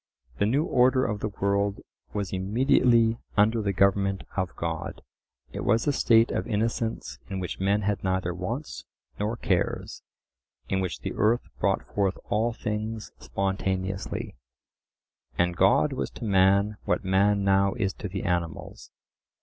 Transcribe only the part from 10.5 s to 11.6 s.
in which the earth